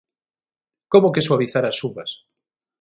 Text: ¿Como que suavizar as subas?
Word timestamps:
¿Como 0.91 1.11
que 1.13 1.25
suavizar 1.27 1.63
as 1.65 1.77
subas? 1.81 2.09